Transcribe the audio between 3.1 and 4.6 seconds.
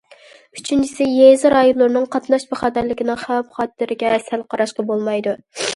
خەۋپ- خەتىرىگە سەل